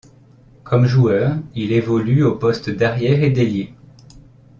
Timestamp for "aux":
2.23-2.35